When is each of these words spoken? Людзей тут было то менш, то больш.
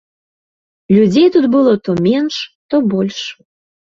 Людзей 0.95 1.27
тут 1.35 1.45
было 1.55 1.71
то 1.87 1.91
менш, 2.07 2.35
то 2.69 2.75
больш. 2.95 3.19